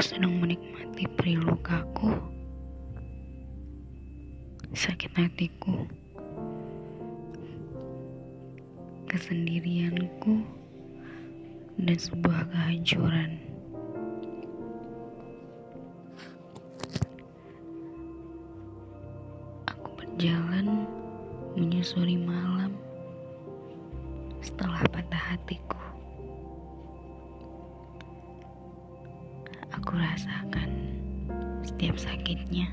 sedang 0.00 0.40
menikmati 0.40 1.04
perih 1.12 1.44
lukaku, 1.44 2.08
sakit 4.72 5.12
hatiku, 5.12 5.84
kesendirianku, 9.06 10.40
dan 11.84 11.96
sebuah 12.00 12.48
kehancuran. 12.48 13.36
Aku 19.68 19.88
berjalan 20.00 20.88
menyusuri 21.60 22.16
malam 22.16 22.72
setelah 24.40 24.80
patah 24.88 25.36
hatiku. 25.36 25.89
Rasakan 30.10 30.70
setiap 31.62 31.94
sakitnya. 31.94 32.66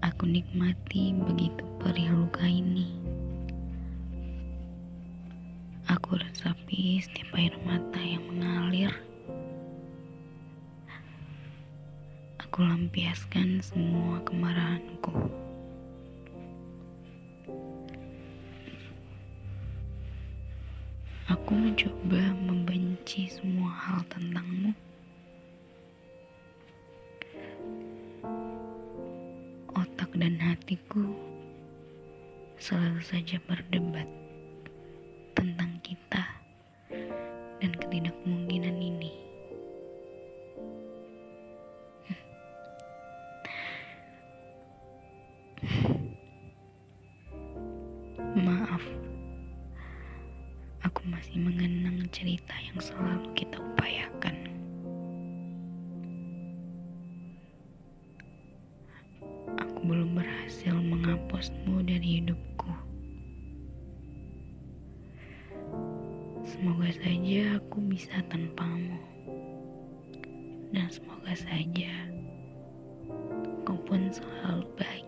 Aku 0.00 0.24
nikmati 0.24 1.12
begitu 1.12 1.60
perih 1.76 2.08
luka 2.08 2.48
ini. 2.48 2.88
Aku 5.92 6.16
resapi 6.16 7.04
setiap 7.04 7.36
air 7.36 7.52
mata 7.68 8.00
yang 8.00 8.24
mengalir. 8.32 8.92
Aku 12.40 12.64
lampiaskan 12.64 13.60
semua 13.60 14.24
kemarahanku. 14.24 15.28
Aku 21.28 21.52
mencoba 21.52 22.22
membenci 22.40 22.69
dan 30.20 30.36
hatiku 30.36 31.16
selalu 32.60 33.00
saja 33.00 33.40
berdebat 33.48 34.04
tentang 35.32 35.80
kita 35.80 36.20
dan 37.56 37.72
ketidakmungkinan 37.72 38.76
ini. 38.76 39.16
Maaf, 48.36 48.84
aku 50.84 51.00
masih 51.08 51.40
mengenang 51.40 52.04
cerita 52.12 52.52
yang 52.60 52.76
selalu 52.76 53.24
kita 53.32 53.56
upayakan. 53.56 54.49
Menghapusmu 61.40 61.80
dari 61.88 62.20
hidupku. 62.20 62.68
Semoga 66.44 66.92
saja 66.92 67.56
aku 67.56 67.80
bisa 67.88 68.20
tanpamu. 68.28 69.00
Dan 70.68 70.92
semoga 70.92 71.32
saja 71.32 71.92
kau 73.64 73.80
pun 73.88 74.12
selalu 74.12 74.68
baik. 74.76 75.00